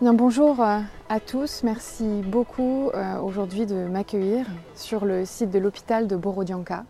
Bien, 0.00 0.14
bonjour 0.14 0.60
euh, 0.60 0.80
à 1.08 1.20
tous, 1.20 1.62
merci 1.62 2.22
beaucoup 2.24 2.90
euh, 2.94 3.18
aujourd'hui 3.20 3.66
de 3.66 3.86
m'accueillir 3.86 4.46
sur 4.74 5.04
le 5.04 5.24
site 5.24 5.50
de 5.50 5.58
l'hôpital 5.58 6.06
de 6.06 6.16
Borodianka 6.16 6.84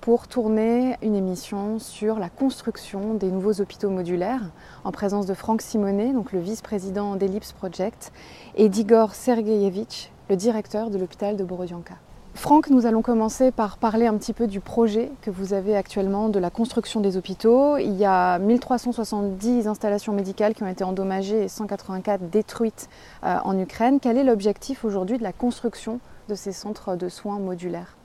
pour 0.00 0.28
tourner 0.28 0.96
une 1.02 1.14
émission 1.14 1.78
sur 1.78 2.18
la 2.18 2.28
construction 2.28 3.14
des 3.14 3.30
nouveaux 3.30 3.60
hôpitaux 3.60 3.90
modulaires 3.90 4.50
en 4.84 4.92
présence 4.92 5.26
de 5.26 5.34
Franck 5.34 5.62
Simonet, 5.62 6.12
donc 6.12 6.32
le 6.32 6.40
vice-président 6.40 7.16
d'Ellipse 7.16 7.52
Project, 7.52 8.12
et 8.56 8.68
d'Igor 8.68 9.14
Sergeyevich, 9.14 10.12
le 10.28 10.36
directeur 10.36 10.90
de 10.90 10.98
l'hôpital 10.98 11.36
de 11.36 11.44
Borodianka. 11.44 11.94
Franck, 12.34 12.68
nous 12.68 12.84
allons 12.84 13.00
commencer 13.00 13.52
par 13.52 13.78
parler 13.78 14.06
un 14.06 14.14
petit 14.14 14.32
peu 14.32 14.46
du 14.46 14.60
projet 14.60 15.10
que 15.22 15.30
vous 15.30 15.54
avez 15.54 15.76
actuellement 15.76 16.28
de 16.28 16.38
la 16.38 16.50
construction 16.50 17.00
des 17.00 17.16
hôpitaux. 17.16 17.78
Il 17.78 17.94
y 17.94 18.04
a 18.04 18.38
1370 18.38 19.68
installations 19.68 20.12
médicales 20.12 20.52
qui 20.52 20.62
ont 20.62 20.68
été 20.68 20.84
endommagées 20.84 21.44
et 21.44 21.48
184 21.48 22.28
détruites 22.30 22.88
euh, 23.22 23.36
en 23.44 23.58
Ukraine. 23.58 23.98
Quel 24.02 24.18
est 24.18 24.24
l'objectif 24.24 24.84
aujourd'hui 24.84 25.16
de 25.16 25.22
la 25.22 25.32
construction 25.32 26.00
de 26.28 26.34
ces 26.34 26.52
centres 26.52 26.96
de 26.96 27.08
soins 27.08 27.38
modulaires? 27.38 27.96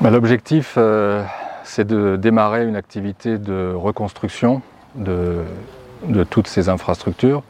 Bah, 0.00 0.10
L'objectif, 0.10 0.74
euh, 0.76 1.24
c'est 1.64 1.86
de 1.86 2.16
démarrer 2.16 2.66
une 2.66 2.76
activité 2.76 3.38
de 3.38 3.72
reconstruction 3.74 4.60
de, 4.94 5.42
de 6.06 6.24
toutes 6.24 6.46
ces 6.46 6.68
infrastructures. 6.68 7.42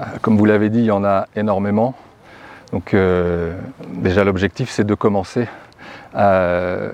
Euh, 0.00 0.04
comme 0.20 0.36
vous 0.36 0.44
l'avez 0.44 0.68
dit, 0.68 0.80
il 0.80 0.86
y 0.86 0.90
en 0.90 1.04
a 1.04 1.26
énormément. 1.36 1.94
Donc 2.72 2.94
euh, 2.94 3.54
déjà 3.88 4.24
l'objectif 4.24 4.70
c'est 4.70 4.84
de 4.84 4.94
commencer, 4.94 5.46
euh, 6.16 6.90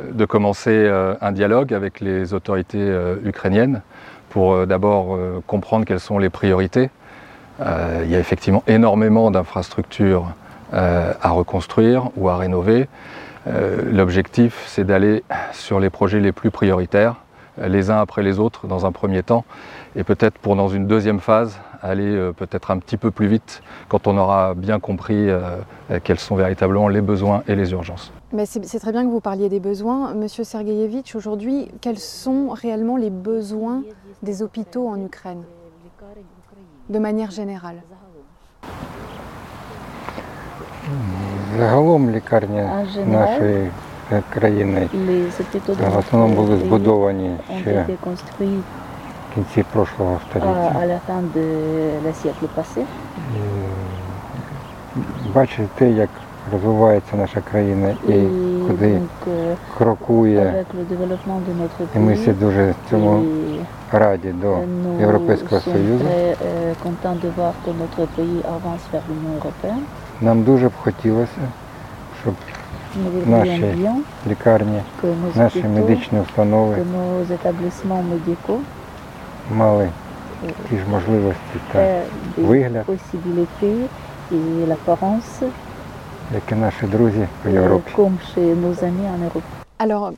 euh, 0.66 1.14
un 1.20 1.32
dialogue 1.32 1.72
avec 1.72 2.00
les 2.00 2.34
autorités 2.34 2.92
ukrainiennes 3.24 3.82
pour 4.28 4.66
d'abord 4.66 5.18
comprendre 5.46 5.84
quelles 5.84 6.00
sont 6.00 6.18
les 6.18 6.30
priorités. 6.30 6.90
il 7.60 8.10
y 8.10 8.16
a 8.16 8.18
effectivement 8.18 8.62
énormément 8.66 9.30
d'infrastructures 9.30 10.32
à 10.72 11.30
reconstruire 11.30 12.08
ou 12.16 12.30
à 12.30 12.36
rénover. 12.38 12.88
L'objectif 13.46 14.64
c'est 14.66 14.84
d'aller 14.84 15.22
sur 15.52 15.80
les 15.80 15.90
projets 15.90 16.20
les 16.20 16.32
plus 16.32 16.50
prioritaires, 16.50 17.16
les 17.58 17.90
uns 17.90 17.98
après 18.00 18.22
les 18.22 18.38
autres 18.38 18.66
dans 18.66 18.86
un 18.86 18.92
premier 18.92 19.22
temps 19.22 19.44
et 19.96 20.04
peut-être 20.04 20.38
pour 20.38 20.56
dans 20.56 20.68
une 20.68 20.86
deuxième 20.86 21.20
phase 21.20 21.58
aller 21.82 22.14
euh, 22.14 22.32
peut-être 22.32 22.70
un 22.70 22.78
petit 22.78 22.96
peu 22.96 23.10
plus 23.10 23.26
vite 23.26 23.62
quand 23.88 24.06
on 24.06 24.16
aura 24.16 24.54
bien 24.54 24.80
compris 24.80 25.28
euh, 25.28 25.58
quels 26.04 26.18
sont 26.18 26.36
véritablement 26.36 26.88
les 26.88 27.00
besoins 27.00 27.42
et 27.48 27.56
les 27.56 27.72
urgences. 27.72 28.12
Mais 28.32 28.46
c'est 28.46 28.78
très 28.78 28.92
bien 28.92 29.04
que 29.04 29.10
vous 29.10 29.20
parliez 29.20 29.48
des 29.48 29.60
besoins. 29.60 30.14
Monsieur 30.14 30.44
Sergeyevitch, 30.44 31.14
aujourd'hui, 31.14 31.70
quels 31.80 31.98
sont 31.98 32.48
réellement 32.48 32.96
les 32.96 33.10
besoins 33.10 33.82
des 34.22 34.42
hôpitaux 34.42 34.88
en 34.88 34.98
Ukraine 35.04 35.42
de 36.88 36.98
manière 36.98 37.30
générale? 37.30 37.82
En 42.66 42.84
général 42.86 43.70
Е, 44.10 44.22
країни 44.30 44.88
в 45.90 45.98
основному 45.98 46.34
були 46.34 46.56
збудовані 46.56 47.36
ще 47.60 47.86
в 49.30 49.34
кінці 49.34 49.64
прошлого 49.72 50.20
століття. 50.30 50.72
Е, 50.78 50.88
бачите 55.34 55.68
те, 55.78 55.90
як 55.90 56.08
розвивається 56.52 57.16
наша 57.16 57.40
країна 57.40 57.94
і 58.08 58.12
куди 58.68 59.00
крокує. 59.78 60.64
І 61.96 61.98
ми 61.98 62.14
всі 62.14 62.32
дуже 62.32 62.74
цьому 62.90 63.24
раді 63.92 64.28
до 64.28 64.58
Європейського 65.00 65.60
Союзу. 65.60 66.04
Нам 70.20 70.42
дуже 70.42 70.68
б 70.68 70.72
хотілося, 70.82 71.40
щоб 72.22 72.34
Nous 72.95 73.29
Наши 73.31 73.49
voudrions 73.51 73.75
bien 73.75 73.95
лікарні, 74.27 74.81
que 75.01 75.07
nos 75.07 75.37
наші 75.37 75.59
hôpitaux, 75.59 75.79
медичні 75.79 76.19
установи 76.19 76.75
que 76.75 76.85
nos 76.85 77.25
établissements 77.37 78.03
médicaux 78.03 78.59
мали 79.51 79.89
ті 80.69 80.75
ж 80.77 80.81
можливості 80.91 81.57
та 81.71 81.79
aient 81.79 82.01
des 82.37 82.45
вигляд, 82.47 82.85
possibilités 82.85 83.87
et 84.31 84.67
l'apparence 84.67 85.49
як 86.33 86.43
і 86.51 86.55
наші 86.55 86.85
друзі 86.85 87.27
в 87.45 87.47
euh, 87.47 87.53
Європі. 87.53 87.91
comme 87.95 88.17
chez 88.35 88.55
nos 88.55 88.83
amis 88.83 89.07
en 89.15 89.19
Europe. 89.27 89.43
Alors, 89.79 90.11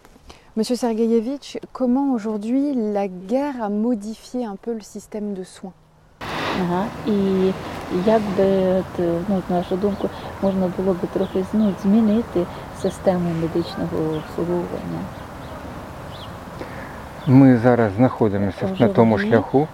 Monsieur 0.56 0.78
Sergeyevitch, 0.85 1.57
comment 1.72 2.07
aujourd'hui 2.16 2.73
la 3.00 3.07
guerre 3.31 3.57
a 3.67 3.69
modifié 3.69 4.45
un 4.53 4.57
peu 4.63 4.73
le 4.73 4.81
système 4.95 5.28
de 5.40 5.44
soins 5.44 5.75
Ага. 6.62 6.85
І 7.07 7.13
як 8.06 8.22
би, 8.38 8.73
от, 8.79 9.00
ну, 9.29 9.41
на 9.50 9.56
нашу 9.57 9.75
думку, 9.75 10.09
можна 10.41 10.72
було 10.78 10.94
би 10.94 11.07
трохи 11.13 11.45
ну, 11.53 11.73
змінити 11.84 12.45
системи 12.84 13.31
медичного 13.43 14.17
обслуговування. 14.17 15.00
Ми 17.27 17.56
зараз 17.56 17.93
знаходимося 17.97 18.69
на 18.78 18.89
тому 18.89 19.19
шляху, 19.19 19.69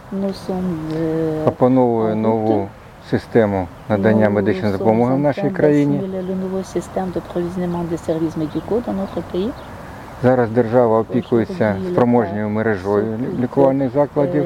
опановує 1.46 2.14
нову 2.14 2.68
систему 3.10 3.68
надання 3.88 4.30
медичної 4.30 4.72
допомоги 4.72 5.14
в 5.14 5.18
нашій 5.18 5.50
країні. 5.50 6.00
Зараз 10.22 10.50
держава 10.50 10.98
опікується 10.98 11.76
спроможньою 11.92 12.48
мережою 12.48 13.18
лікувальних 13.40 13.92
закладів, 13.92 14.44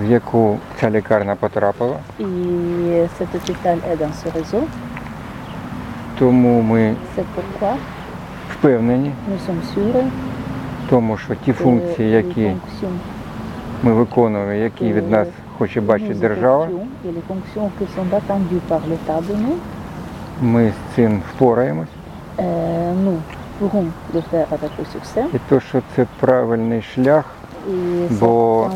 в 0.00 0.10
яку 0.10 0.58
ця 0.80 0.90
лікарня 0.90 1.34
потрапила. 1.34 1.96
І 2.18 2.24
тому 6.18 6.62
ми 6.62 6.94
впевнені, 8.58 9.12
в 9.28 10.90
тому 10.90 11.16
що 11.16 11.34
ті 11.34 11.52
функції, 11.52 12.10
які 12.10 12.52
ми 13.82 13.92
виконуємо, 13.92 14.52
які 14.52 14.92
від 14.92 15.10
нас 15.10 15.28
хоче 15.58 15.80
бачити 15.80 16.14
держава, 16.14 16.68
ми 20.42 20.70
з 20.70 20.94
цим 20.94 21.22
впораємось. 21.34 21.88
І 25.34 25.38
то, 25.48 25.60
що 25.60 25.82
це 25.96 26.06
правильний 26.20 26.82
шлях, 26.82 27.24
бо 28.20 28.70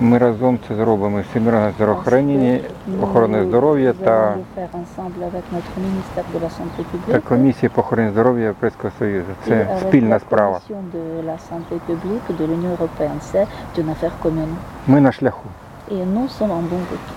ми 0.00 0.18
разом 0.18 0.58
це 0.68 0.74
зробимо. 0.74 1.20
Всемірне 1.30 1.72
здравоохранення, 1.76 2.60
Nous- 2.90 3.02
охорони 3.04 3.44
здоров'я 3.44 3.90
nous 3.92 4.04
та, 4.04 4.10
allons 4.10 4.36
le 4.36 4.60
faire 4.60 4.74
ensemble 4.82 5.22
avec 5.24 5.42
notre 5.52 5.74
ministère 5.86 6.24
de 6.34 6.40
la 6.44 6.50
Santé 6.50 6.82
та 7.06 7.12
publique. 7.12 7.28
комісія 7.28 7.70
по 7.74 7.80
охороні 7.80 8.10
здоров'я 8.10 8.42
Європейського 8.44 8.92
Союзу. 8.98 9.26
et 9.42 9.48
Це 9.48 9.54
avec 9.54 9.88
спільна 9.88 10.16
la 10.16 10.20
справа. 10.20 10.60
Commission 10.68 10.82
de 10.94 11.26
la 11.30 11.38
santé 11.50 11.78
publique 11.86 12.36
de 12.38 12.46
l'Union 12.46 12.70
européenne. 12.80 13.18
C'est 13.32 13.46
une 13.82 13.90
affaire 13.90 14.12
commune. 14.22 14.54
Ми 14.86 15.00
на 15.00 15.12
шляху. 15.12 15.48
Et 15.90 15.94
nous 16.14 16.28
sommes 16.38 16.50
en 16.58 16.62
bon 16.62 16.82
route. 16.90 17.08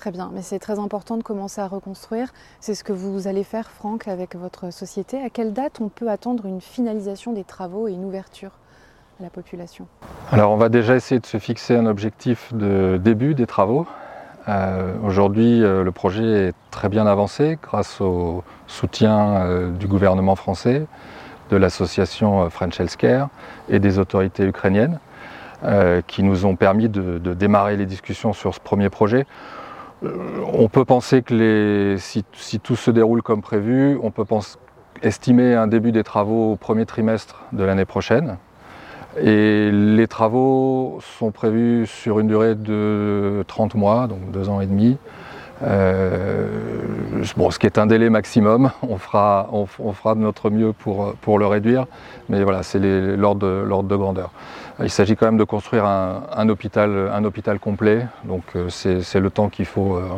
Très 0.00 0.10
bien, 0.12 0.28
mais 0.34 0.42
c'est 0.50 0.60
très 0.66 0.78
important 0.86 1.16
de 1.18 1.22
commencer 1.30 1.60
à 1.60 1.68
reconstruire. 1.78 2.28
C'est 2.64 2.74
ce 2.80 2.84
que 2.88 2.92
vous 3.04 3.26
allez 3.30 3.44
faire, 3.54 3.68
Franck, 3.78 4.00
avec 4.16 4.30
votre 4.44 4.62
société. 4.82 5.14
À 5.28 5.30
quelle 5.36 5.52
date 5.52 5.76
on 5.86 5.88
peut 5.98 6.08
attendre 6.16 6.42
une 6.46 6.60
finalisation 6.76 7.30
des 7.38 7.44
travaux 7.54 7.84
et 7.88 7.92
une 7.98 8.04
ouverture 8.10 8.52
La 9.19 9.29
population 9.29 9.87
Alors 10.31 10.51
on 10.51 10.57
va 10.57 10.69
déjà 10.69 10.95
essayer 10.95 11.19
de 11.19 11.25
se 11.25 11.37
fixer 11.37 11.75
un 11.75 11.85
objectif 11.85 12.53
de 12.53 12.99
début 13.01 13.33
des 13.33 13.45
travaux. 13.45 13.87
Euh, 14.47 14.93
Aujourd'hui, 15.03 15.63
euh, 15.63 15.83
le 15.83 15.91
projet 15.91 16.47
est 16.47 16.53
très 16.69 16.89
bien 16.89 17.07
avancé 17.07 17.57
grâce 17.61 17.99
au 18.01 18.43
soutien 18.67 19.37
euh, 19.37 19.71
du 19.71 19.87
gouvernement 19.87 20.35
français, 20.35 20.85
de 21.49 21.57
l'association 21.57 22.49
French 22.49 22.79
Healthcare 22.79 23.29
et 23.69 23.79
des 23.79 23.99
autorités 23.99 24.43
ukrainiennes 24.43 24.99
qui 26.05 26.21
nous 26.21 26.45
ont 26.45 26.55
permis 26.55 26.89
de, 26.89 27.17
démarrer 27.33 27.75
les 27.75 27.87
discussions 27.87 28.33
sur 28.33 28.53
ce 28.53 28.59
premier 28.59 28.89
projet. 28.89 29.25
On 30.03 30.67
peut 30.67 30.85
penser 30.85 31.23
que 31.23 31.95
si, 31.97 32.23
tout 32.59 32.75
se 32.75 32.91
déroule 32.91 33.23
comme 33.23 33.41
prévu, 33.41 33.97
on 34.03 34.11
peut 34.11 34.25
estimer 35.01 35.55
un 35.55 35.65
début 35.65 35.91
des 35.91 36.03
travaux 36.03 36.51
au 36.51 36.55
premier 36.55 36.85
trimestre 36.85 37.45
de 37.51 37.63
l'année 37.63 37.85
prochaine. 37.85 38.37
Et 39.17 39.71
les 39.71 40.07
travaux 40.07 40.99
sont 41.17 41.31
prévus 41.31 41.87
sur 41.87 42.19
une 42.19 42.27
durée 42.27 42.55
de 42.55 43.43
30 43.47 43.75
mois, 43.75 44.07
donc 44.07 44.31
deux 44.31 44.49
ans 44.49 44.61
et 44.61 44.65
demi. 44.65 44.97
Euh, 45.63 46.47
bon, 47.37 47.49
ce 47.49 47.59
qui 47.59 47.65
est 47.65 47.77
un 47.77 47.85
délai 47.85 48.09
maximum, 48.09 48.71
on 48.81 48.97
fera, 48.97 49.49
on, 49.51 49.67
on 49.79 49.93
fera 49.93 50.15
de 50.15 50.19
notre 50.19 50.49
mieux 50.49 50.73
pour, 50.73 51.13
pour 51.21 51.39
le 51.39 51.47
réduire, 51.47 51.85
mais 52.29 52.43
voilà, 52.43 52.63
c'est 52.63 52.79
l'ordre 52.79 53.83
de, 53.83 53.95
grandeur. 53.95 54.31
Il 54.81 54.89
s'agit 54.89 55.15
quand 55.15 55.25
même 55.25 55.37
de 55.37 55.45
construire 55.45 55.85
un, 55.85 56.23
un 56.35 56.49
hôpital, 56.49 57.09
un 57.13 57.23
hôpital 57.23 57.59
complet, 57.59 58.05
donc 58.25 58.43
euh, 58.55 58.67
c'est 58.69 59.01
c'est 59.01 59.21
le 59.21 59.29
temps 59.29 59.47
qu'il 59.47 59.65
faut 59.65 59.95
euh, 59.95 60.09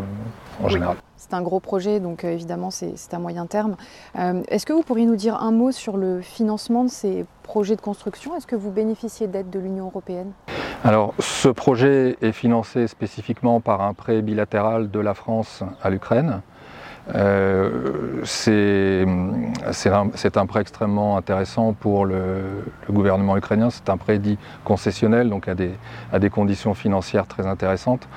en 0.64 0.70
général. 0.70 0.98
C'est 1.30 1.36
un 1.36 1.42
gros 1.42 1.60
projet, 1.60 2.00
donc 2.00 2.24
euh, 2.24 2.32
évidemment 2.32 2.72
c'est 2.72 2.96
à 3.12 3.20
moyen 3.20 3.48
terme. 3.48 3.76
Euh, 4.18 4.44
Est-ce 4.48 4.66
que 4.66 4.72
vous 4.72 4.84
pourriez 4.84 5.06
nous 5.06 5.18
dire 5.18 5.36
un 5.42 5.52
mot 5.52 5.74
sur 5.74 5.98
le 5.98 6.22
financement 6.22 6.86
de 6.86 6.90
ces 6.90 7.26
projets 7.44 7.76
de 7.76 7.82
construction? 7.82 8.36
Est-ce 8.38 8.48
que 8.48 8.56
vous 8.56 8.72
bénéficiez 8.72 9.28
d'aide 9.28 9.50
de 9.50 9.60
l'Union 9.60 9.88
européenne? 9.88 10.32
Alors, 10.86 11.14
ce 11.20 11.50
projet 11.50 12.16
est 12.22 12.32
financé 12.32 12.88
spécifiquement 12.88 13.60
par 13.60 13.82
un 13.82 13.94
prêt 13.94 14.22
bilatéral 14.22 14.90
de 14.90 15.00
la 15.02 15.14
France 15.14 15.64
à 15.84 15.90
l'Ukraine. 15.90 16.42
Euh, 17.16 18.22
c'est 18.24 19.06
un, 19.90 20.46
prêt 20.46 20.62
extrêmement 20.62 21.18
intéressant 21.18 21.74
pour 21.74 22.06
le, 22.06 22.64
gouvernement 22.90 23.38
ukrainien. 23.38 23.70
C'est 23.70 23.90
un 23.90 23.98
prêt 23.98 24.20
dit 24.20 24.38
concessionnel, 24.66 25.30
donc 25.30 25.48
à 25.48 25.56
des, 25.56 26.30
conditions 26.30 26.74
financières 26.74 27.28
très 27.28 27.48
intéressantes. 27.48 28.08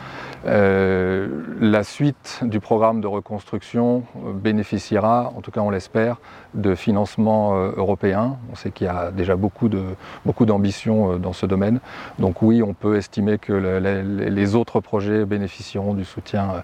Euh, 0.47 1.29
la 1.61 1.85
suite 1.85 2.41
du 2.43 2.61
programme 2.61 3.01
de 3.01 3.07
reconstruction 3.07 4.05
bénéficiera, 4.35 5.33
en 5.37 5.43
tout 5.43 5.51
cas 5.51 5.61
on 5.61 5.71
l'espère, 5.71 6.17
de 6.55 6.75
financement 6.75 7.55
euh, 7.55 7.73
européen. 7.77 8.39
On 8.51 8.57
sait 8.57 8.71
qu'il 8.71 8.87
y 8.87 8.91
a 8.91 9.11
déjà 9.11 9.37
beaucoup 9.37 9.69
d'ambition 9.69 11.19
dans 11.19 11.35
ce 11.35 11.47
domaine. 11.47 11.81
Donc 12.19 12.43
oui, 12.43 12.63
on 12.63 12.73
peut 12.73 12.97
estimer 12.97 13.39
que 13.39 13.53
le- 13.53 13.79
le- 13.79 14.01
les 14.31 14.55
autres 14.57 14.81
projets 14.81 15.25
bénéficieront 15.27 15.95
du 15.95 16.05
soutien 16.05 16.63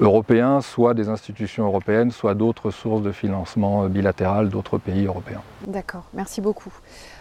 européen, 0.00 0.60
soit 0.60 0.94
des 0.94 1.08
institutions 1.08 1.65
européennes, 1.65 2.11
soit 2.11 2.33
d'autres 2.33 2.71
sources 2.71 3.01
de 3.01 3.11
financement 3.11 3.83
euh, 3.83 3.87
bilatéral 3.87 4.49
d'autres 4.49 4.77
pays 4.77 5.05
européens. 5.05 5.41
D'accord, 5.67 6.03
merci 6.13 6.41
beaucoup. 6.41 6.71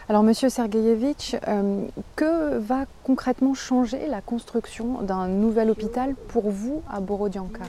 Alors, 0.09 0.23
Monsieur 0.23 0.49
Sergeyevitch, 0.49 1.37
euh, 1.47 1.83
que 2.17 2.59
va 2.59 2.87
concrètement 3.05 3.55
changer 3.55 4.07
la 4.09 4.21
construction 4.21 5.03
d'un 5.03 5.29
nouvel 5.29 5.71
hôpital 5.71 6.15
pour 6.33 6.51
vous 6.51 6.83
à 6.93 7.01
Borodianka 7.01 7.65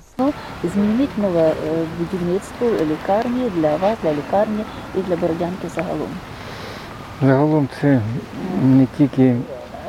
Змінить 0.63 1.18
нове 1.18 1.50
е, 1.50 1.85
будівництво 2.00 2.68
лікарні 2.91 3.50
для 3.56 3.75
вас, 3.75 3.97
для 4.03 4.13
лікарні 4.13 4.63
і 4.97 5.01
для 5.01 5.15
Бородянки 5.15 5.68
загалом. 5.75 6.09
Загалом 7.21 7.69
це 7.81 8.01
не 8.63 8.88
тільки 8.97 9.35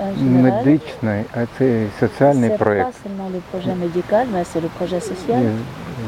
Е, 0.02 0.12
Général, 0.18 0.42
медичний, 0.42 1.24
а 1.34 1.46
це 1.58 1.82
і 1.82 1.88
соціальний 2.00 2.50
c'est 2.50 2.54
pas 2.54 2.58
проєкт. 2.58 2.94
seulement 3.04 3.28
le 3.36 3.40
projet 3.50 3.74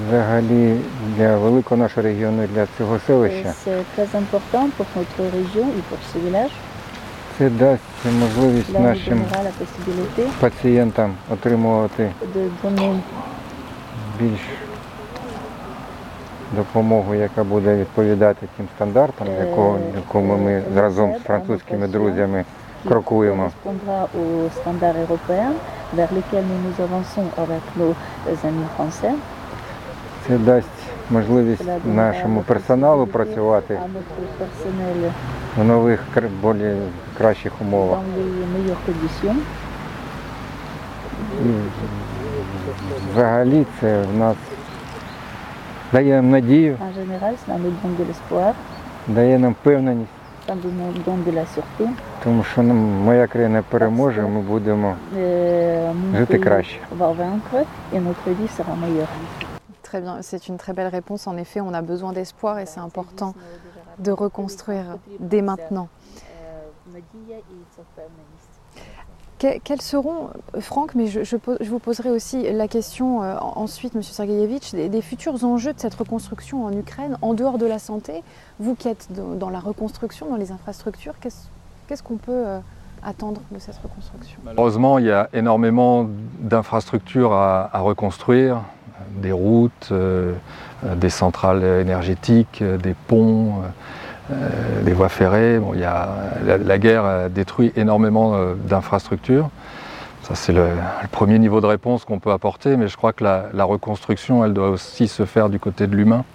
взагалі 0.07 0.77
для 1.17 1.37
великого 1.37 1.81
нашого 1.81 2.01
регіону, 2.01 2.47
для 2.53 2.67
цього 2.77 2.99
селища. 3.07 3.53
Це 3.65 3.83
і 5.61 5.81
для 5.89 6.19
вілаж. 6.19 6.51
Це 7.37 7.49
дасть 7.49 7.81
можливість 8.19 8.79
нашим 8.79 9.25
пацієнтам 10.39 11.13
отримувати 11.29 12.11
більш 14.19 14.39
допомогу, 16.55 17.15
яка 17.15 17.43
буде 17.43 17.75
відповідати 17.75 18.47
тим 18.57 18.67
стандартам, 18.75 19.27
якому 19.95 20.37
ми 20.37 20.63
разом 20.75 21.15
з 21.19 21.23
французькими 21.23 21.87
друзями 21.87 22.45
крокуємо. 22.87 23.51
aux 24.19 24.49
standards 24.59 24.99
vers 25.97 26.11
lesquels 26.17 26.45
nous 26.51 26.61
nous 26.67 26.77
avançons 26.87 27.27
avec 27.37 27.63
nos 27.75 27.93
amis 28.47 28.69
français 28.77 29.15
дасть 30.37 30.67
можливість 31.09 31.63
нашому 31.85 32.41
персоналу 32.41 33.07
працювати 33.07 33.79
в 35.57 35.63
нових 35.63 36.03
більш 36.13 36.77
кращих 37.17 37.53
умовах. 37.61 37.99
І 41.45 41.49
взагалі 43.13 43.65
це 43.79 44.01
в 44.01 44.17
нас 44.17 44.35
дає 45.93 46.15
нам 46.15 46.31
надію, 46.31 46.77
дає 49.07 49.39
нам 49.39 49.51
впевненість. 49.51 50.11
Тому 52.23 52.43
що 52.43 52.61
ну, 52.61 52.73
моя 52.73 53.27
країна 53.27 53.63
переможе, 53.69 54.21
ми 54.21 54.41
будемо 54.41 54.95
жити 56.17 56.39
краще. 56.39 56.77
Е, 59.15 59.48
Très 59.89 60.01
bien, 60.01 60.21
c'est 60.21 60.47
une 60.47 60.57
très 60.57 60.73
belle 60.73 60.85
réponse. 60.85 61.25
En 61.25 61.35
effet, 61.35 61.61
on 61.61 61.73
a 61.73 61.81
besoin 61.81 62.13
d'espoir 62.13 62.59
et 62.59 62.67
c'est 62.67 62.79
important 62.79 63.33
de 63.97 64.11
reconstruire 64.11 64.99
dès 65.19 65.41
maintenant. 65.41 65.87
Que- 69.39 69.57
quels 69.57 69.81
seront, 69.81 70.29
Franck, 70.59 70.93
mais 70.93 71.07
je, 71.07 71.35
vous 71.67 71.79
poserai 71.79 72.11
aussi 72.11 72.43
la 72.51 72.67
question 72.67 73.23
euh, 73.23 73.35
ensuite, 73.39 73.95
Monsieur 73.95 74.13
Sergeyevitch, 74.13 74.75
des, 74.75 75.01
futurs 75.01 75.43
enjeux 75.43 75.73
de 75.73 75.79
cette 75.79 75.95
reconstruction 75.95 76.65
en 76.65 76.71
Ukraine, 76.71 77.17
en 77.23 77.33
dehors 77.33 77.57
de 77.57 77.65
la 77.65 77.79
santé. 77.79 78.21
Vous 78.59 78.75
qui 78.75 78.89
êtes 78.89 79.07
dans, 79.11 79.49
la 79.49 79.59
reconstruction, 79.59 80.29
dans 80.29 80.37
les 80.37 80.51
infrastructures, 80.51 81.15
qu'est-ce 81.19 82.03
qu'on 82.03 82.17
peut 82.17 82.45
euh, 82.45 82.59
attendre 83.01 83.41
de 83.49 83.57
cette 83.57 83.77
reconstruction? 83.77 84.39
Malheureusement, 84.43 84.99
il 84.99 85.05
y 85.05 85.11
a 85.11 85.29
énormément 85.33 86.07
d'infrastructures 86.41 87.33
à 87.33 87.79
reconstruire, 87.79 88.61
des 89.17 89.31
routes, 89.31 89.89
euh, 89.91 90.33
des 90.95 91.09
centrales 91.09 91.63
énergétiques, 91.63 92.61
euh, 92.61 92.77
des 92.77 92.95
ponts, 93.07 93.61
euh, 94.31 94.81
des 94.83 94.93
voies 94.93 95.09
ferrées. 95.09 95.59
La, 96.45 96.77
guerre 96.77 97.03
a 97.03 97.29
détruit 97.29 97.73
énormément 97.75 98.35
euh, 98.35 98.53
d'infrastructures. 98.53 99.49
Ça, 100.21 100.35
c'est 100.35 100.53
le, 100.53 100.67
premier 101.11 101.39
niveau 101.39 101.61
de 101.61 101.65
réponse 101.65 102.05
qu'on 102.05 102.19
peut 102.19 102.31
apporter, 102.31 102.77
mais 102.77 102.87
je 102.87 102.95
crois 102.95 103.11
que 103.11 103.23
la, 103.23 103.63
reconstruction, 103.63 104.45
elle 104.45 104.53
doit 104.53 104.69
aussi 104.69 105.07
se 105.07 105.25
faire 105.25 105.49
du 105.49 105.59
côté 105.59 105.87
de 105.87 105.95
l'humain. 105.95 106.25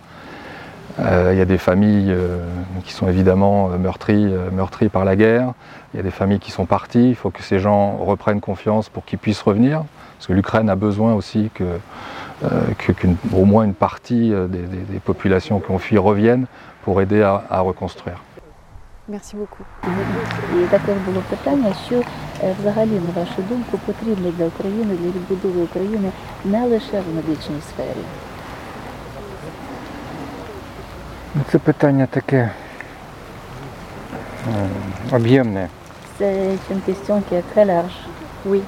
Euh, 0.99 1.31
il 1.32 1.38
y 1.38 1.40
a 1.40 1.44
des 1.44 1.58
familles 1.58 2.11
euh, 2.11 2.44
qui 2.84 2.93
sont 2.93 3.08
évidemment 3.08 3.70
euh, 3.70 3.78
meurtries, 3.78 4.26
euh, 4.26 4.50
meurtries 4.50 4.88
par 4.88 5.05
la 5.05 5.14
guerre. 5.14 5.52
Il 5.93 5.99
y 5.99 6.00
a 6.00 6.02
des 6.02 6.11
familles 6.11 6.40
qui 6.40 6.50
sont 6.50 6.66
parties. 6.66 7.11
Il 7.11 7.14
faut 7.14 7.31
que 7.31 7.43
ces 7.43 7.61
gens 7.61 7.96
reprennent 7.96 8.40
confiance 8.40 8.88
pour 8.88 9.05
qu'ils 9.05 9.19
puissent 9.19 9.43
revenir. 9.43 9.84
Parce 10.19 10.26
que 10.26 10.32
l'Ukraine 10.32 10.69
a 10.69 10.76
besoin 10.76 11.14
aussi 11.14 11.50
que, 11.55 11.64
euh, 12.44 12.47
que- 12.81 12.94
qu'une- 13.00 13.18
au 13.41 13.45
moins 13.45 13.63
une 13.69 13.74
partie 13.88 14.25
euh, 14.33 14.47
des, 14.47 14.63
des- 14.74 14.86
des 14.94 15.00
populations 15.00 15.57
qui 15.63 15.69
ont 15.71 15.80
fui 15.88 15.97
reviennent 15.97 16.45
pour 16.86 16.94
aider 17.01 17.21
à, 17.21 17.33
à 17.50 17.59
reconstruire. 17.69 18.19
Merci 19.15 19.36
beaucoup. 19.36 19.65
І 20.56 20.68
також 20.68 20.95
було 21.06 21.21
питання, 21.30 21.74
що 21.88 21.95
е, 22.44 22.56
взагалі, 22.59 22.91
на 23.07 23.21
вашу 23.21 23.41
думку, 23.50 23.77
потрібно 23.86 24.31
для 24.38 24.45
України, 24.45 24.95
для 25.01 25.07
відбудови 25.07 25.62
України 25.63 26.12
не 26.45 26.65
лише 26.65 27.00
в 27.01 27.15
медичній 27.15 27.62
сфері. 27.69 28.03
Ну, 31.36 31.41
Це 31.51 31.59
питання 31.59 32.06
таке 32.06 32.51
е, 34.50 34.69
об'ємне. 35.15 35.69
C'est 36.21 36.57
une 36.74 36.81
question 36.89 37.15
qui 37.27 37.34
est 37.39 37.43
très 37.55 37.65
large. 37.65 37.96
Oui, 38.46 38.62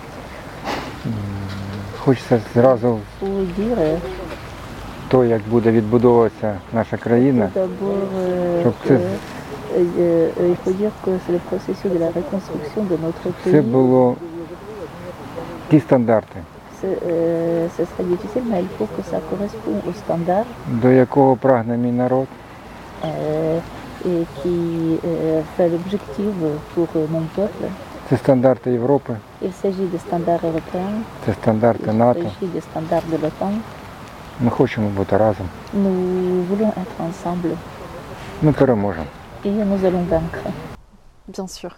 Хочеться 2.07 2.41
зразу 2.55 2.99
то, 5.09 5.25
як 5.25 5.43
буде 5.51 5.71
відбудовуватися 5.71 6.59
наша 6.73 6.97
країна, 6.97 7.51
щоб 8.61 8.75
це 8.89 9.01
все 13.45 13.63
було 13.63 14.17
ті 15.71 15.81
стандарти. 15.81 16.41
До 20.67 20.91
якого 20.91 21.37
прагне 21.37 21.77
мій 21.77 21.93
народ? 21.93 22.27
Qui 24.45 24.99
fait 25.57 25.69
l'objectif 25.73 26.31
pour 26.75 26.89
mon 27.15 27.27
peuple. 27.37 27.69
це 28.10 28.18
стандарти 28.18 28.72
Європи, 28.72 29.18
Il 29.42 29.52
s'agit 29.64 29.90
des 29.92 30.00
standards 30.10 30.42
européens, 30.52 31.02
це 31.26 31.34
стандарти 31.34 31.86
il 31.90 31.94
НАТО. 31.94 32.20
s'agit 32.20 32.52
des 32.56 32.62
standards 32.62 33.10
de 33.12 33.18
l'OTAN. 33.18 33.54
Ми 34.40 34.50
хочемо 34.50 34.90
бути 34.90 35.18
разом. 35.18 35.46
Nous 35.74 36.46
voulons 36.50 36.68
être 36.72 37.10
ensemble 37.10 37.56
Ми 38.42 38.52
переможемо. 38.52 39.06
et 39.46 39.50
nous 39.66 39.84
allons 39.86 40.06
vaincre. 40.10 40.44
Bien 41.28 41.48
sûr. 41.48 41.72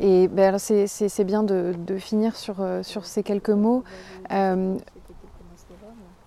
Et 0.00 0.28
ben, 0.28 0.44
alors, 0.48 0.60
c'est- 0.68 0.86
c'est 0.96 1.08
c'est 1.16 1.24
bien 1.32 1.42
de, 1.42 1.58
de 1.90 1.96
finir 1.98 2.30
sur, 2.44 2.56
euh, 2.60 2.82
sur 2.82 3.02
ces 3.12 3.22
quelques 3.22 3.56
mots. 3.64 3.82
Euh, 4.30 4.76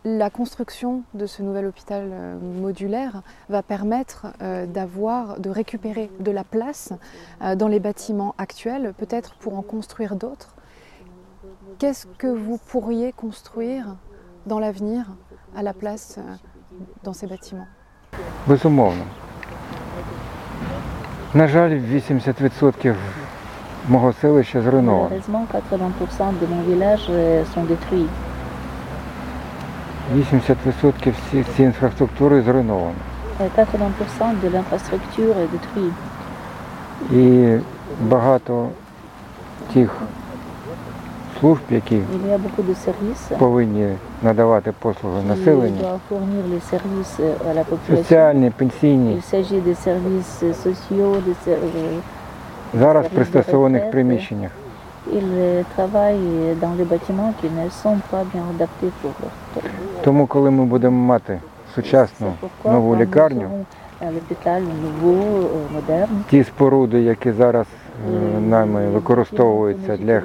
la 0.04 0.30
construction 0.30 1.02
de 1.16 1.26
ce 1.26 1.42
nouvel 1.42 1.66
hôpital 1.66 2.10
euh, 2.12 2.38
modulaire 2.40 3.22
va 3.50 3.64
permettre 3.64 4.28
euh, 4.42 4.68
d'avoir, 4.68 5.40
de 5.40 5.50
récupérer 5.50 6.12
de 6.20 6.32
la 6.32 6.44
place 6.44 6.94
euh, 7.42 7.56
dans 7.56 7.68
les 7.68 7.80
bâtiments 7.80 8.36
actuels, 8.38 8.94
peut-être 8.98 9.34
pour 9.36 9.58
en 9.58 9.64
construire 9.64 10.16
d'autres. 10.16 10.56
Qu'est-ce 11.80 12.06
que 12.06 12.28
vous 12.28 12.58
pourriez 12.58 13.12
construire 13.12 13.96
dans 14.46 14.60
l'avenir 14.60 15.06
à 15.56 15.64
la 15.64 15.74
place 15.74 16.20
euh, 16.20 16.22
dans 17.04 17.14
ces 17.14 17.28
bâtiments 17.28 17.68
Безумовно. 18.48 19.04
На 21.34 21.48
жаль, 21.48 21.74
80% 21.74 22.96
мого 23.88 24.14
селища 24.14 24.62
зруйновано. 24.62 25.10
Malheureusement, 25.10 25.46
80% 25.52 26.40
de 26.40 26.48
mon 26.48 26.62
village 26.64 27.06
euh, 27.10 27.44
sont 27.54 27.64
détruits. 27.64 28.08
80% 30.15 31.13
всієї 31.29 31.47
інфраструктури 31.59 32.43
зруйновано. 32.43 32.95
80% 33.41 34.41
de 34.43 34.51
l'infrastructure 34.51 35.35
est 35.43 35.49
détruite. 35.55 35.93
І 37.13 37.59
багато 38.01 38.69
тих 39.75 39.97
служб, 41.41 41.63
які 41.71 42.01
повинні 43.39 43.95
надавати 44.23 44.73
послуги 44.79 45.23
населенню, 45.23 45.99
соціальні, 47.89 48.51
пенсійні, 48.51 49.23
зараз 52.75 53.07
в 53.07 53.09
пристосованих 53.09 53.91
приміщеннях. 53.91 54.51
Ils 55.07 55.65
travaillent 55.75 56.57
dans 56.61 56.75
les 56.79 56.85
bâtiments 56.85 57.33
qui 57.41 57.49
ne 57.49 57.69
sont 57.71 57.99
pas 58.11 58.25
bien 58.33 58.45
adaptés 58.55 58.91
pour 59.01 59.13
leur. 59.21 59.31
Тому, 60.05 60.27
коли 60.27 60.51
ми 60.51 60.65
будемо 60.65 61.07
мати 61.07 61.41
сучасну 61.75 62.33
нову 62.65 62.97
лікарню, 62.97 63.65
е, 64.03 64.13
е, 65.91 66.07
Ті 66.31 66.45
споруди, 66.45 67.01
які 67.03 67.33
зараз 67.33 67.67
е, 67.67 68.41
нами 68.41 68.89
використовуються 68.89 69.97
для 69.97 70.23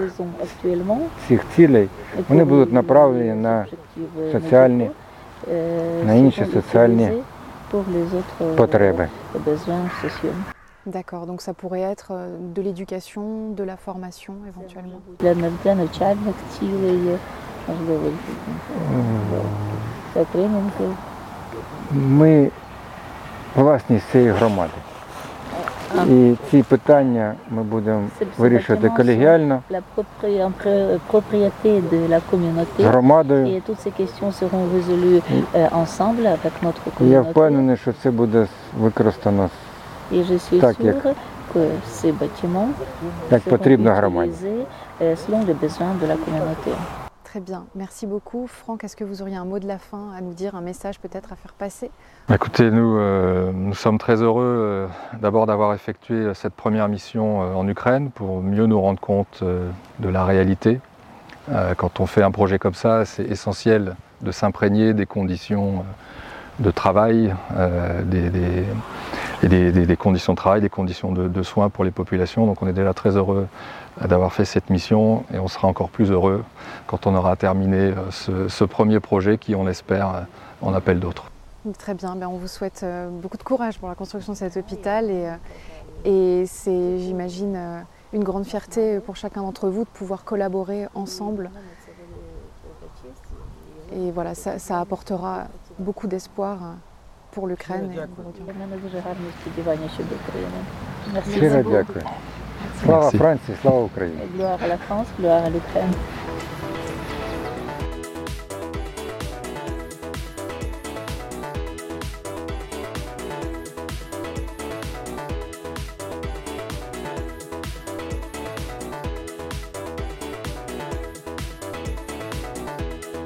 всіх 1.24 1.41
цілей, 1.55 1.89
вони 2.29 2.44
будуть 2.44 2.74
направлені 2.74 3.34
на 3.34 3.65
соціальні, 4.32 4.89
на 6.05 6.13
інші 6.13 6.46
соціальні 6.53 7.10
потреби. 8.55 9.08
D'accord, 10.85 11.25
donc 11.25 11.41
ça 11.41 11.53
pourrait 11.53 11.81
être 11.81 12.09
euh, 12.11 12.37
de 12.53 12.61
l'éducation, 12.61 13.51
de 13.51 13.63
la 13.63 13.75
formation 13.75 14.33
éventuellement. 14.47 15.01
Euh, 15.23 15.33
ми 21.91 22.51
власність 23.55 24.05
цієї 24.11 24.29
громади. 24.29 24.73
І 26.09 26.35
ці 26.51 26.63
питання 26.63 27.35
ми 27.49 27.63
будемо 27.63 28.03
вирішувати 28.37 28.89
колегіально. 28.97 29.61
Громадою. 32.79 33.61
Я 36.99 37.21
впевнений, 37.21 37.77
що 37.77 37.93
це 38.03 38.11
буде 38.11 38.47
використано 38.79 39.49
Et 40.12 40.25
je 40.25 40.34
suis 40.38 40.58
Так, 40.60 40.76
sûre 40.76 40.87
як- 40.87 41.14
que 41.52 41.68
ces 41.87 42.12
bâtiments 42.12 42.68
як 43.30 43.42
seront 43.42 43.50
потрібно 43.50 43.90
громаді. 43.94 44.30
utilisés 44.30 44.66
euh, 45.02 45.16
selon 45.16 45.44
les 45.46 45.54
besoins 45.54 45.94
de 46.02 46.06
la 46.06 46.16
communauté. 46.16 46.70
Très 47.32 47.40
bien, 47.40 47.62
merci 47.76 48.06
beaucoup. 48.08 48.49
Franck, 48.49 48.82
est-ce 48.84 48.96
que 48.96 49.04
vous 49.04 49.22
auriez 49.22 49.37
un 49.37 49.44
mot 49.44 49.60
de 49.60 49.68
la 49.68 49.78
fin 49.78 50.04
à 50.18 50.20
nous 50.20 50.32
dire, 50.34 50.52
un 50.56 50.60
message 50.72 50.99
peut-être 50.99 51.32
à 51.32 51.37
faire 51.37 51.52
passer 51.64 51.88
Écoutez, 52.38 52.70
nous, 52.72 52.96
euh, 52.99 53.52
nous 53.54 53.75
sommes 53.75 53.99
très 53.99 54.16
heureux 54.20 54.42
euh, 54.58 54.87
d'abord 55.22 55.46
d'avoir 55.46 55.72
effectué 55.75 56.18
cette 56.34 56.54
première 56.54 56.88
mission 56.88 57.26
euh, 57.42 57.54
en 57.54 57.68
Ukraine 57.68 58.10
pour 58.10 58.42
mieux 58.42 58.66
nous 58.66 58.80
rendre 58.80 58.99
compte 59.00 59.37
euh, 59.42 59.68
de 60.00 60.08
la 60.08 60.25
réalité. 60.25 60.80
Euh, 61.52 61.75
quand 61.76 62.00
on 62.00 62.06
fait 62.06 62.22
un 62.25 62.32
projet 62.32 62.58
comme 62.58 62.75
ça, 62.75 63.04
c'est 63.04 63.25
essentiel 63.37 63.94
de 64.22 64.32
s'imprégner 64.32 64.92
des 64.92 65.06
conditions 65.06 65.68
euh, 65.78 66.64
de 66.66 66.70
travail, 66.72 67.18
euh, 67.56 68.02
des, 68.02 68.28
des- 68.28 68.66
et 69.43 69.47
des, 69.47 69.97
conditions 69.97 70.33
de 70.33 70.37
travail, 70.37 70.61
des 70.61 70.69
conditions 70.69 71.11
de, 71.11 71.43
soins 71.43 71.69
pour 71.69 71.83
les 71.83 71.91
populations. 71.91 72.45
Donc 72.45 72.61
on 72.61 72.67
est 72.67 72.73
déjà 72.73 72.93
très 72.93 73.15
heureux 73.15 73.47
euh, 74.01 74.07
d'avoir 74.07 74.33
fait 74.33 74.45
cette 74.45 74.69
mission 74.69 75.23
et 75.33 75.39
on 75.39 75.47
sera 75.47 75.67
encore 75.67 75.89
plus 75.89 76.11
heureux 76.11 76.43
quand 76.87 77.07
on 77.07 77.15
aura 77.15 77.35
terminé 77.35 77.93
euh, 77.93 78.47
ce, 78.49 78.63
premier 78.63 78.99
projet 78.99 79.37
qui, 79.37 79.55
on 79.55 79.65
l'espère, 79.65 80.09
euh, 80.09 80.21
en 80.61 80.73
appelle 80.73 80.99
d'autres. 80.99 81.31
Très 81.77 81.93
bien, 81.93 82.15
ben, 82.15 82.27
on 82.27 82.37
vous 82.37 82.47
souhaite 82.47 82.85
beaucoup 83.23 83.37
de 83.37 83.43
courage 83.43 83.79
pour 83.79 83.89
la 83.89 83.95
construction 83.95 84.33
de 84.33 84.37
cet 84.37 84.55
hôpital 84.55 85.09
et, 86.05 86.45
c'est, 86.45 86.99
j'imagine, 86.99 87.83
une 88.13 88.23
grande 88.23 88.45
fierté 88.45 88.99
pour 88.99 89.15
chacun 89.15 89.41
d'entre 89.41 89.69
vous 89.69 89.83
de 89.83 89.89
pouvoir 89.89 90.23
collaborer 90.23 90.87
ensemble. 90.93 91.49
Et 93.93 94.11
voilà, 94.11 94.33
ça, 94.35 94.79
apportera 94.79 95.45
beaucoup 95.79 96.07
d'espoir 96.07 96.57
euh, 96.63 96.73
pour 97.34 97.46
l'Ukraine. 97.49 97.90
et 97.92 98.06
pour 98.16 98.32
Для 98.46 98.52
мене 98.60 98.76
дуже 98.82 98.99
гарне 98.99 99.26
сподівання 99.40 99.88
щодо 99.94 100.14
України. 100.28 100.58
Merci 101.14 101.37
Щиро 101.37 101.56
beaucoup. 101.62 101.70
дякую. 101.70 102.04
Слава 102.84 103.04
Merci. 103.10 103.18
Франції, 103.18 103.56
слава 103.62 103.80
Україні! 103.80 104.20
Gloire 104.38 104.58
à 104.64 104.68
la 104.68 104.78
France, 104.88 105.06
gloire 105.20 105.42
à 105.46 105.50
l'Ukraine. 105.50 105.92